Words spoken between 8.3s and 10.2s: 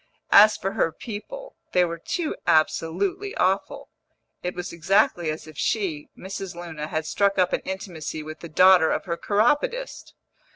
the daughter of her chiropodist.